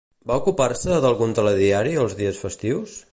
[0.29, 3.01] Va ocupar-se d'algun telediari els dies festius?